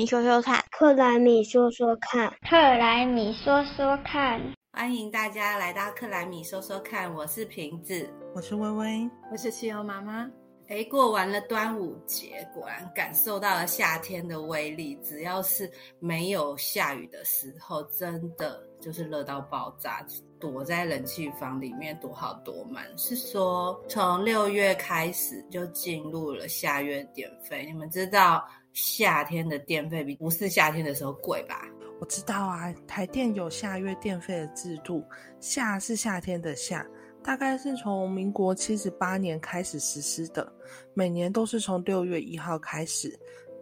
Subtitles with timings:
[0.00, 4.40] 米说说看，克莱米说说看，克莱米说说看，
[4.72, 10.26] 欢迎大家来到克莱米说说看，我是瓶子，我是微微，我是汽油妈妈。
[10.68, 14.98] 哎，过完了端午节，果然感受到了夏天的威力。
[15.02, 20.02] 只要是没有下雨的时候，真的就是热到爆炸，
[20.38, 22.86] 躲在冷气房里面躲好躲满。
[22.96, 31.66] 是说从六月开始就进入了夏月电费，你们知道夏天的电费比不是夏天的时候贵吧？
[32.00, 35.04] 我知道啊，台电有夏月电费的制度，
[35.38, 36.86] 夏是夏天的夏。
[37.22, 40.50] 大概是从民国七十八年开始实施的，
[40.94, 43.14] 每年都是从六月一号开始，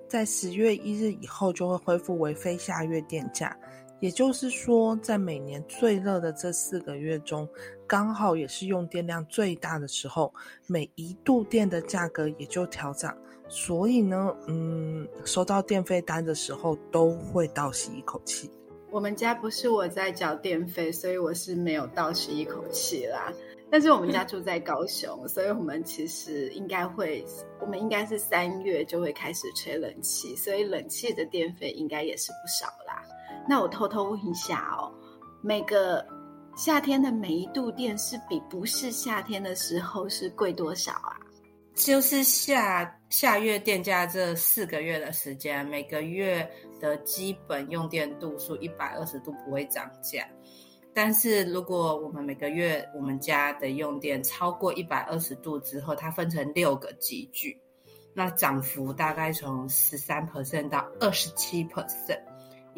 [0.08, 3.56] 在十月一日以后就会恢复为非夏月电价。
[4.00, 7.48] 也就是说，在每年最热的这四个月中，
[7.86, 10.32] 刚好也是用电量最大的时候，
[10.66, 13.16] 每一度电的价格也就调涨。
[13.48, 18.50] 所以呢，嗯，收到电费单的时候都会倒吸一口气。
[18.90, 23.32] 我们家不是我在缴电费，所以我是没有倒吸一口气啦。
[23.70, 27.22] 但是我们家住在高雄，所以我们其实应该会，
[27.60, 32.87] 我们应该是三月就会开始吹冷气，所以冷气的电费应该也是不少了。
[33.48, 34.92] 那我偷偷问一下哦，
[35.42, 36.06] 每个
[36.56, 41.16] 夏天的每一度电是比不是夏天的时候是贵多少啊？
[41.74, 46.48] 就是下下月电价这四个月的时间，每个月
[46.80, 50.26] 的基本用电度数一百二十度不会涨价。
[50.92, 57.56] 但是如果我们每个月我们家的用电超过一百二十度之后，它分成六个集聚，
[58.12, 62.20] 那涨幅大概从十三 percent 到二十七 percent，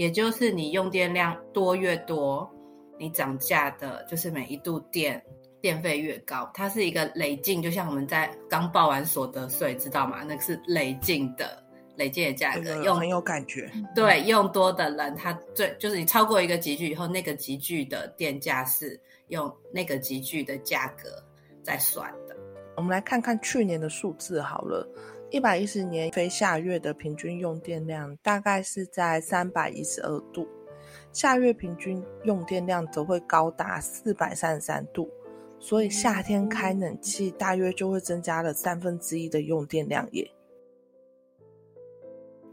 [0.01, 2.51] 也就是你用电量多越多，
[2.99, 5.23] 你涨价的就是每一度电
[5.61, 6.51] 电费越高。
[6.55, 10.25] 它是一个累进，就像我们在刚报完所得税，知道吗？
[10.27, 11.63] 那个是累进的。
[11.97, 21.11] 累计的价格用很有感觉，对，用多的人，他最就是你超过一个集聚以后，那个集聚的电价是用那个集聚的价格
[21.63, 22.35] 在算的。
[22.75, 24.89] 我们来看看去年的数字好了，
[25.31, 30.47] 一百一十年非夏月的平均用电量大概是在三百一十二度，
[31.13, 35.09] 夏月平均用电量则会高达四百三十三度，
[35.61, 40.29] 所以夏天开冷气大约就会增加了三分之一的用电量耶。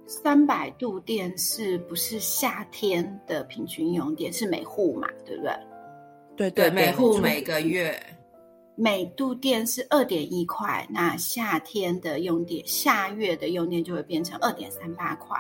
[0.06, 4.32] 三百度电是不是夏天的平均用电？
[4.32, 5.52] 是每户嘛，对不对？
[6.36, 8.00] 对对，每户每个月
[8.80, 15.36] 每度电是二点一块，那夏天的用电，夏月的用电就会变成二点三八块。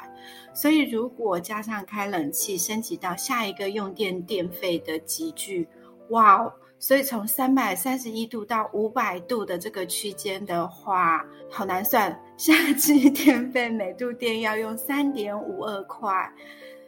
[0.55, 5.67] 所以如果加上开冷气，升级到下一个用电电费的集聚，
[6.09, 6.51] 哇！
[6.79, 12.19] 所以从三百三十一度到五百度的这个区间的话，好难算。
[12.37, 16.11] 夏季电费每度电要用三点五二块，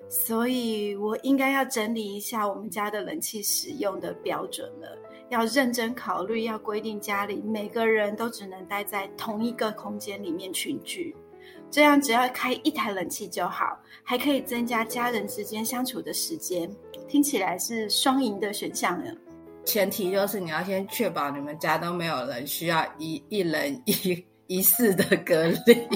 [0.09, 4.97] 所以我应该要整理一下我们家的冷气使用的标准了。
[5.29, 11.15] 要认真考虑，要规定家里每个人都只能待在同一个空间里面群聚，
[11.69, 16.67] 这样只要开一台冷气就好，还可以增加家人之间相处的时间。
[17.07, 19.11] 听起来是双赢的选项呢。
[19.65, 25.87] 前提就是你要先确保你们家都没有人需要一一人一一室的隔离，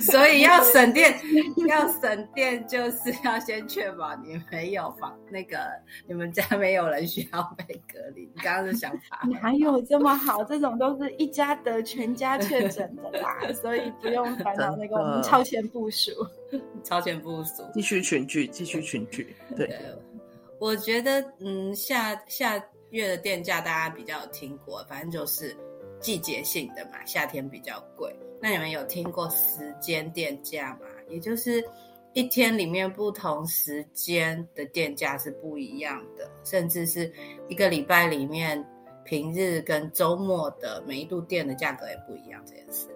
[0.00, 1.14] 所以要省电，
[1.68, 5.58] 要省电就是要先确保你没有房那个
[6.06, 8.22] 你们家没有人需要被隔离。
[8.34, 9.26] 你刚刚的想法？
[9.40, 10.42] 哪有这么好？
[10.44, 14.96] 这种都是一家得全家确诊的啦， 所以不用烦恼那个。
[14.96, 16.10] 我们超前部署，
[16.84, 19.68] 超前部署，继续群聚，继续群聚，对。
[20.58, 25.56] 我觉得，嗯，下下月的电价大家比较有听过，反正就是
[26.02, 28.14] 季节性的嘛，夏天比较贵。
[28.42, 30.80] 那你们有听过时间电价吗？
[31.08, 31.64] 也就是
[32.12, 37.10] 一天里面不同时间的电价是不一样的，甚至是
[37.48, 38.62] 一个礼拜里面
[39.04, 42.88] 平日跟周末的每一度电的价格也不一样这件事。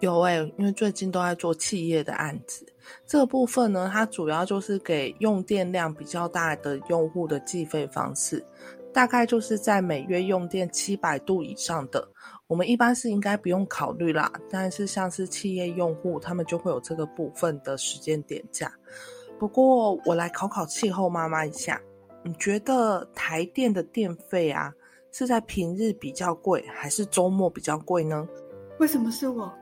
[0.00, 2.66] 有哎，因为最近都在做企业的案子。
[3.06, 8.42] 这个部分呢，它主要就是给用电量比较大的用户的计费方式，
[8.92, 12.06] 大概就是在每月用电七百度以上的，
[12.46, 14.30] 我们一般是应该不用考虑啦。
[14.50, 18.72] 但是像是企业用户，他们就会有这个部分的时间点价。
[19.38, 21.80] 不过我来考考气候妈妈一下，
[22.22, 24.72] 你觉得台电的电费啊，
[25.12, 28.28] 是在平日比较贵，还是周末比较贵呢？
[28.78, 29.44] 为什么是我？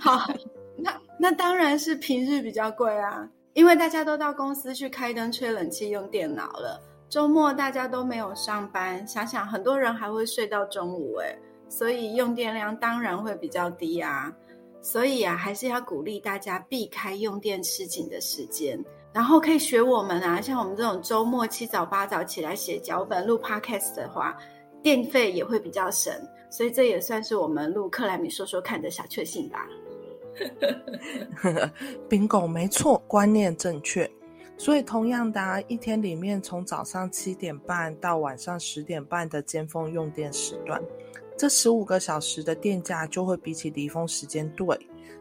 [0.00, 0.32] 好，
[0.78, 3.28] 那那当然是平日比较贵啊，
[3.58, 6.80] 因为大家都到公司去开灯、吹冷气、用电脑了。
[7.08, 11.36] 周末大家都没有上班，想想很多人还会睡到中午，哎，
[11.68, 14.32] 所以用电量当然会比较低啊。
[14.80, 18.78] 所以啊，还是要鼓励大家避开用电吃紧的时间，
[19.12, 24.38] 然后可以学我们啊，像我们这种周末七早八早起来写脚本、录 podcast 的话，
[24.84, 26.14] 电费也会比较省。
[26.48, 29.66] 所以这也算是我们录克莱米说说看的小确幸吧。
[32.08, 34.10] bingo，没错，观念正确。
[34.56, 40.82] 所以同样的，一天里面从早上七点半到晚上十点半的尖峰用电时段。
[41.36, 44.76] 这十五个小时的电价就会比起离峰时间对，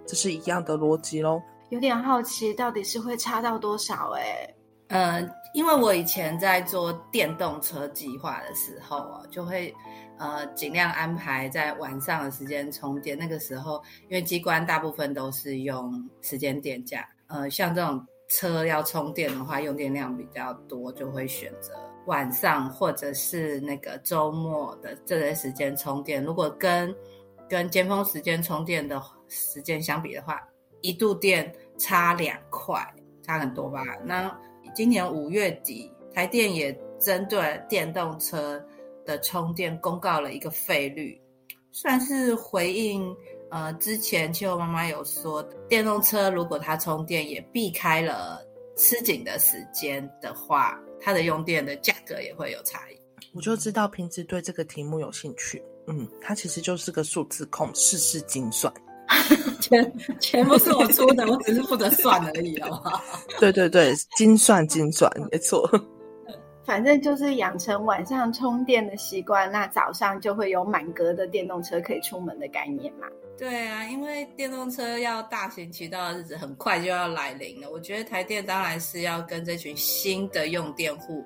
[0.08, 1.40] 这是一样的逻辑喽。
[1.70, 4.14] 有点好奇，到底是会差到多少？
[4.16, 4.52] 哎，
[4.90, 5.22] 呃，
[5.54, 9.74] 因为我以前在做电动车计划的时候啊，就会
[10.18, 13.18] 呃尽量安排在晚上的时间充电。
[13.18, 21.74] 那个时候，因为机关大部分都是用时间电价，呃，像这种车要充电的话，用电量比较多，就会选择。
[22.06, 26.96] 晚上或者是那个周末的这段时间充电，如果跟
[27.50, 30.42] 跟尖峰时间充电的时间相比的话，
[30.80, 32.82] 一度电差两块，
[33.22, 33.84] 差很多吧？
[34.06, 34.34] 那
[34.78, 38.64] 今年五月底，台电也针对电动车
[39.04, 41.20] 的充电公告了一个费率，
[41.72, 43.12] 算是回应
[43.50, 48.40] 呃之前气候妈妈有说，电动车如果它充电也避开了
[48.76, 50.80] 吃紧的时间的话。
[51.00, 53.00] 它的用电的价格也会有差异，
[53.34, 55.64] 我就知道平时对这个题目有兴趣。
[55.88, 58.72] 嗯，它其实就是个数字控，事事精算。
[59.60, 63.02] 钱钱不是我出的，我只是负责算而已，好不好？
[63.40, 65.70] 对对对，精算精算，没错。
[66.66, 73.08] 反正就是养成晚上充电的习惯，那早上就会有满格的电动车可以出门的概念嘛。
[73.38, 77.70] 对啊，因为电动车要大行其道的日子很快就要来临了。
[77.72, 81.24] 我觉得台电当然是要跟这群新的用电户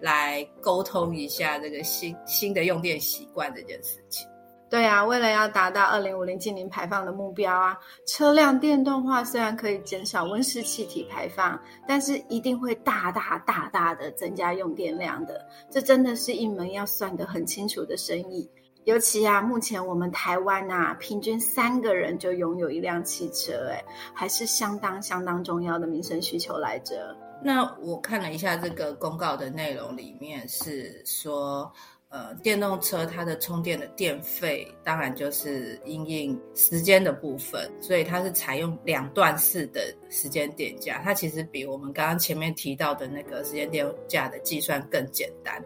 [0.00, 4.28] 来沟通一下这个新新的用电习惯这件事情。
[4.72, 15.46] 对啊，为了要达到二零五零净零排放的目标啊，车辆电动化虽然可以减少温室气体排放，但是一定会大大大大的增加用电量的。
[15.70, 18.50] 这真的是一门要算得很清楚的生意。
[18.84, 23.84] 尤其啊，目前我们台湾啊，平均三个人就拥有一辆汽车，哎，
[24.14, 27.14] 还是相当相当重要的民生需求来着。
[27.44, 31.70] 那我看了一下这个公告的内容，里面是说。
[32.12, 39.80] 呃，电动车它的充电的电费，当然就是因应时间的部分，所以它是采用两段式的
[40.10, 41.00] 时间电价。
[41.02, 45.58] 它其实比我们刚刚前面提到的那个时间电价的计算更简单。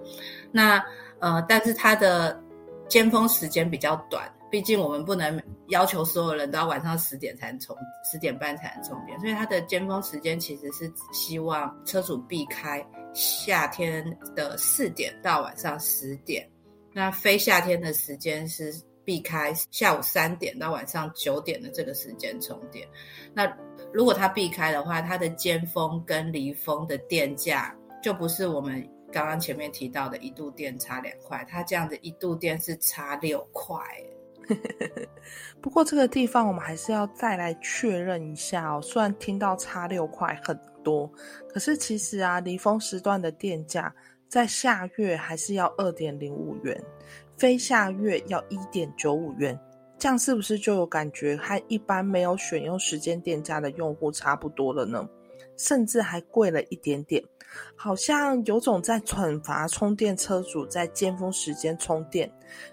[0.53, 0.81] 那
[1.19, 2.41] 呃，但是它的
[2.89, 5.39] 尖峰时间比较短，毕竟我们不能
[5.69, 7.77] 要求所有人都要晚上十点才能充，
[8.11, 12.83] 十点半才能充电，所以它的尖峰时间其实是希望车主避开。
[13.13, 14.03] 夏天
[14.35, 16.49] 的四点到晚上十点，
[16.95, 18.75] 那非夏天的时间是
[19.05, 22.89] 避开下午三点到晚上九点的这个时间充电。
[23.35, 23.47] 那
[23.93, 28.83] 如果它避开的话，它的尖峰跟离峰的电价就不是我们
[29.13, 33.79] 刚刚前面提到的一度电差两块，它这样的一度电是差六块。
[35.61, 38.81] 不过这个地方我们还是要再来确认一下哦。
[38.81, 40.59] 虽然听到差六块很。
[40.87, 41.11] 多，
[41.49, 43.93] 可是其实啊，离峰时段的电价
[44.29, 46.81] 在下月还是要二点零五元，
[47.37, 49.59] 非下月要一点九五元，
[49.99, 55.09] 这样是不是就有感觉和一般没有选用时间电价的用户差不多了呢？
[55.57, 57.23] 甚至还贵了一点点，
[57.75, 62.31] 好像有种在惩罚充电车主在尖峰时间充电，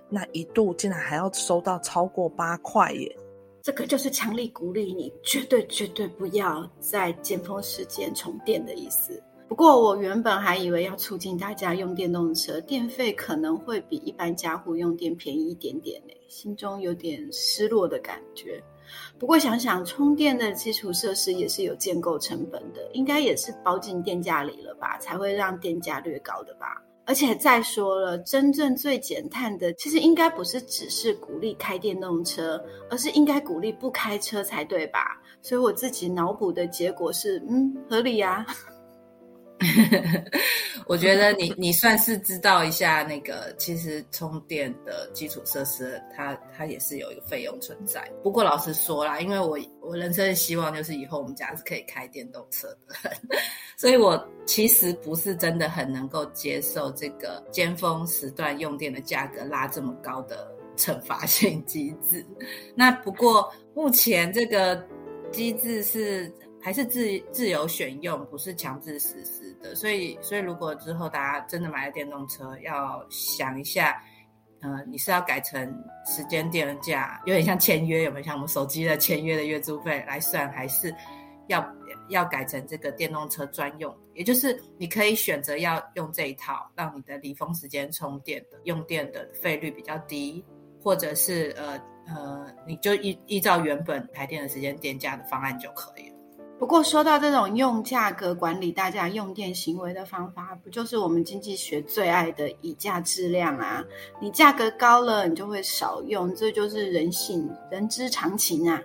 [0.10, 3.18] 那一度竟然还要收到超过八块耶！
[3.62, 9.24] 这个就是强力鼓励你，绝对绝对不要在尖峰时间充电的意思。
[9.48, 18.62] 不过我原本还以为要促进大家用电动车，电费可能会比一般家户用电便宜一点点呢，心中有点失落的感觉。
[19.20, 26.82] 不过想想充电的基础设施也是有建构成本的，应该也是包进电价里了吧，才会让电价略高的吧。
[27.06, 35.22] 而且再说了，真正最减碳的，其实应该不是只是鼓励开电动车，而是应该鼓励不开车才对吧？
[35.42, 38.46] 所以我自己脑补的结果是，嗯，合理呀。
[40.88, 48.04] 我觉得你 你算是知道一下那个，其实充电的基础设施，它它也是有一个费用存在。
[48.22, 53.12] 不过老实说啦，因为我我人生的希望就是以后我们家是可以开电动车的，
[53.78, 62.26] 所以我其实不是真的很能够接受这个尖峰时段用电的价格拉这么高的惩罚性机制。
[62.76, 64.86] 那不过目前这个
[65.32, 66.30] 机制是。
[66.66, 69.43] 还是自自由选用，不是强制实施
[69.76, 74.02] 所以，所以如果之后大家真的买了电动车，要想一下，
[74.62, 80.94] 呃，你是要改成时间电价，有点像签约，有没有像我们手机的签约的月租费来算，还是
[81.48, 81.66] 要
[82.10, 83.96] 要改成这个电动车专用？
[84.14, 90.44] 也就是你可以选择要用这一套，让你的离峰时间充电的用电的费率比较低，
[90.82, 96.13] 或者是呃呃，你就依依照原本排电的时间电价的方案就可以了。
[96.60, 103.84] 不过说到这种用价格管理大家用电行为的方法，不就是我们经济学最爱的以价质量啊？
[104.22, 108.82] 你价格高了，你就会少用，这就是人性，人之常情啊。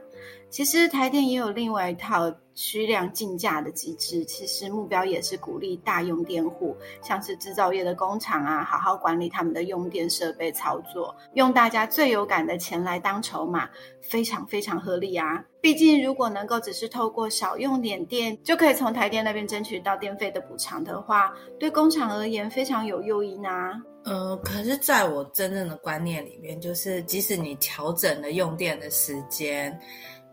[0.51, 13.69] 其实台电也有另外一套虚量竞价的机制，其实目标也是鼓励大用电户，像是制造业的工厂啊，好好管理他们的用电设备操作，用大家最有感的钱来当筹码，
[14.01, 15.45] 非常非常合理啊。
[15.61, 23.79] 毕竟如果能够只是透过少用点电，就可以从台电那边争取到电费的补偿的话，对工厂而言非常有诱因啊。
[24.09, 29.79] 呃，可是在我真正的观念里面，就是即使你调整了用电的时间。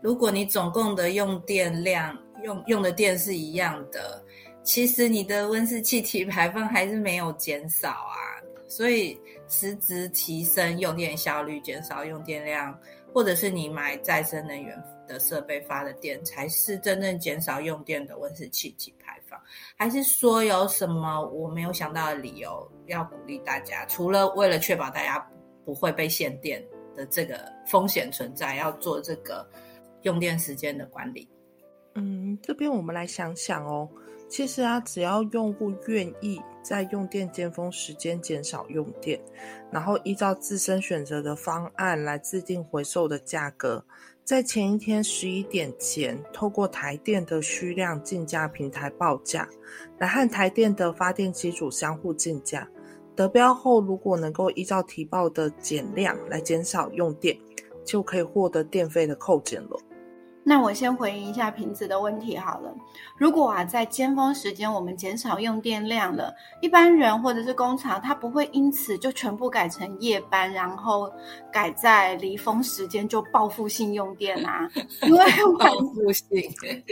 [0.00, 4.22] 如果你总共的用电量用用的电是一样的，
[4.62, 8.16] 其实你的温室气体 排放还是没有减少啊。
[8.68, 9.18] 所以
[9.48, 12.76] 实质提升用电效率、减少用电量，
[13.12, 19.25] 或者是你买再生能源的设备发的电，才是真正减少用电的温室气体排放。
[19.76, 23.84] 还是说有什么我没有想到的理由要鼓励大家？
[23.86, 25.18] 除了为了确保大家
[25.64, 29.46] 不会被限电的这个风险存在，要做这个。
[30.02, 31.28] 用电时间的管理，
[31.96, 33.88] 嗯，这边我们来想想哦。
[34.28, 39.20] 其实啊，只要用户愿意在用电尖峰时间减少用电，
[39.72, 43.84] 然后依照自身选择的方案来制定回收的价格，
[44.26, 49.48] 在前一天十一点前，透过台电的虚量竞价平台报价，
[49.98, 52.68] 来和台电的发电机组相互竞价，
[53.14, 57.38] 得标后，如果能够依照提报的减量来减少用电，
[57.84, 59.78] 就可以获得电费的扣减了。
[60.48, 62.72] 那我先回应一下瓶子的问题好了。
[63.16, 71.12] 如果啊，在尖峰时间我们减少用电量了，一般人或者是工厂，它不会因此就全部改成夜班，然后
[71.52, 74.70] 改在离峰时间就报复性用电啊？
[75.02, 75.24] 因为
[75.58, 76.40] 报复性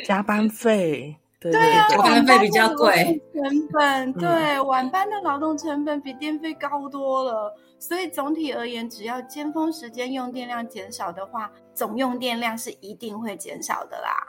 [0.05, 7.57] 加班费， 对啊，加班费比较贵，成本对晚班的劳动成本比电费高多了。
[7.87, 14.27] 所以总体而言，只要尖峰时间用电量减少的话，总用电量是一定会减少的啦。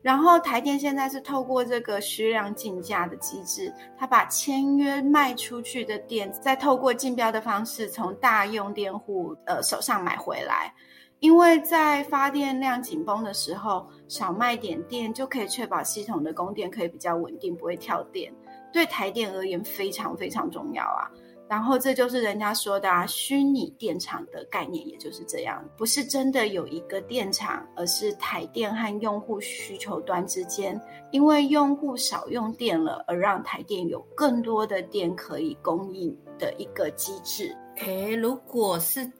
[0.00, 10.72] 然后台电现在是透过这个虚量竞价的机制，它把签约卖出去的电，再透过竞标的方式从大用电户呃手上买回来。
[11.18, 18.32] 因为在发电量紧绷的时候，少卖点电就可以确保系统的供电可以比较稳定，不会跳电。
[18.72, 21.10] 对台电而言，非常非常重要啊。
[21.48, 30.80] 然后这就是人家说的啊，虚拟电厂的概念，也就是这样，不是真的有一个电厂，而是台电和用户需求端之间，
[31.12, 37.56] 因为用户少用电了，而让台电有更多的电可以供应的一个机制。
[37.76, 39.10] 诶，如果是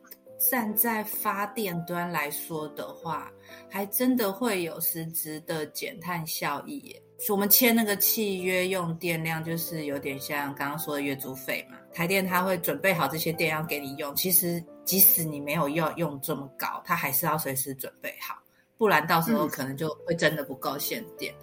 [0.50, 3.30] 站在发电端来说的话，
[3.71, 7.02] 还真的会有实质的减碳效益耶。
[7.30, 11.75] 我们签那个契约用电量，就是有点像刚刚说的月租费嘛。
[11.97, 18.37] 台电它会准备好这些电要给你用，其实即使你没有要用这么高，它还是要随时准备好，
[18.76, 21.35] 不然到时候可能就会真的不够限电。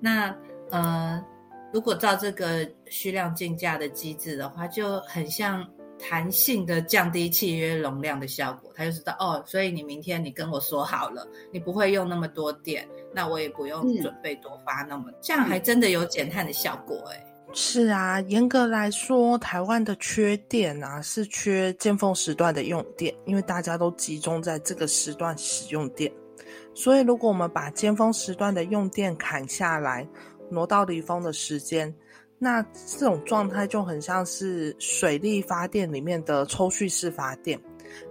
[0.00, 0.36] 那
[0.70, 1.24] 呃，
[1.72, 5.64] 如果照这个虚量竞价的机制的话，就很像。
[6.02, 17.22] 弹性的降低契约容量的效果，他就知道哦，所以你明天你跟我说好了，你不会用那么多电，那我也不用准备多发那么，这样还真的有减碳的效果哎。
[17.52, 26.10] 是啊，严格来说，台湾的缺电啊是缺尖峰时段的用电，因为大家都集中在这个时段使用电，
[26.74, 30.08] 所以如果我们把尖峰时段的用电砍下来，
[30.48, 31.92] 挪到离峰的时间。
[32.42, 37.60] 那这种状态就很像是水力发电里面的抽蓄式发电，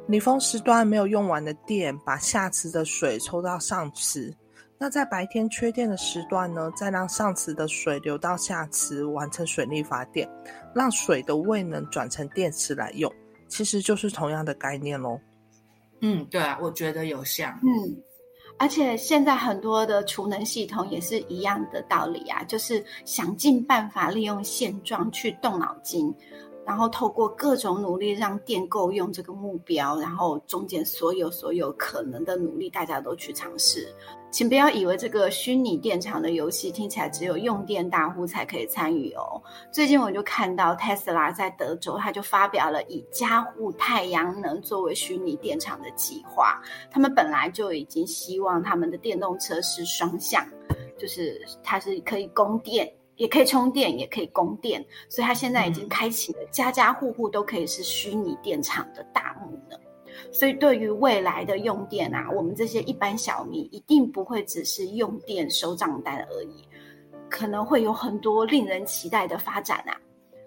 [0.07, 4.31] 离峰时段没有用完的电，把下池的水抽到上池。
[4.81, 10.27] 那在白天缺电的时段呢，再让上池的水流到下池，完成水力发电，
[10.73, 13.13] 让水的位能转成电池来用，
[13.49, 15.19] 其实就是同样的概念喽。
[16.01, 18.01] 嗯，对啊，我觉得有像，嗯。
[18.57, 26.13] 而且现在很多的储能系统也是一样的道理啊，就是想尽办法利用现状去动脑筋，
[26.69, 33.91] 然后透过各种努力让电够用这个目标，然后中间所有所有可能的努力，大家都去尝试。
[34.29, 39.41] 请不要以为这个虚拟电厂的游戏听起来只有用电大户才可以参与哦。
[39.71, 46.61] 最近我就看到 Tesla 在德州，他就发表了以加护太阳能作为虚拟电厂的计划。
[46.91, 50.45] 他们本来就已经希望他们的电动车是双向，
[50.99, 52.87] 就是它是可以供电，
[53.19, 54.83] 也可以充电，也可以供电。
[55.09, 59.77] 所以它现在已经开启了家家户户都可以是虚拟电厂的大幕呢。
[60.31, 66.67] 所以对于未来的用电啊，我们这些一般小民一定不会只是用电收账单而已。
[67.29, 69.93] 可能会有很多令人期待的发展啊！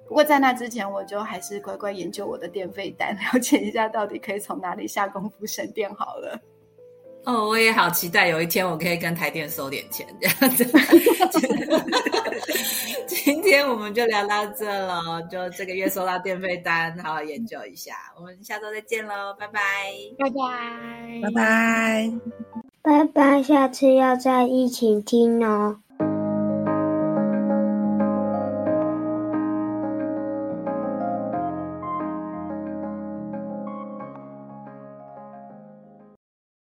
[0.09, 6.41] 不过在那之前，我就还是乖乖研究我的电费单， 了解一下到底可以从哪里下功夫省电好了。
[7.25, 10.65] 哦，我也好期待有一天我可以跟台电收点钱这样子。
[13.07, 17.95] 今天我们就聊到这了，就这个月收到电费单，好好研究一下。
[18.17, 19.61] 我们下周再见喽，拜拜，
[20.19, 22.13] 拜拜，拜拜，
[22.83, 25.79] 拜拜，下次要再一起听哦。